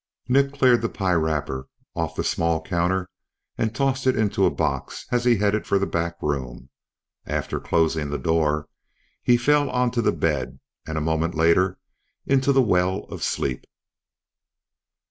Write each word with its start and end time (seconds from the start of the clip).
Nick 0.27 0.51
cleared 0.51 0.81
the 0.81 0.89
pie 0.89 1.13
wrapper 1.13 1.67
off 1.95 2.15
the 2.15 2.23
small 2.23 2.59
counter 2.59 3.07
and 3.55 3.75
tossed 3.75 4.07
it 4.07 4.15
into 4.17 4.47
a 4.47 4.49
box 4.49 5.05
as 5.11 5.25
he 5.25 5.37
headed 5.37 5.67
for 5.67 5.77
the 5.77 5.85
backroom. 5.85 6.69
After 7.27 7.59
closing 7.59 8.09
the 8.09 8.17
door, 8.17 8.67
he 9.21 9.37
fell 9.37 9.69
onto 9.69 10.01
the 10.01 10.11
bed 10.11 10.59
and 10.87 10.97
a 10.97 11.01
moment 11.01 11.35
later 11.35 11.77
into 12.25 12.51
the 12.51 12.63
well 12.63 13.03
of 13.11 13.21
sleep. 13.21 13.65